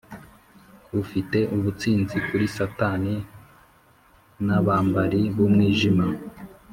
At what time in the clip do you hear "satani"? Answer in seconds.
2.57-3.15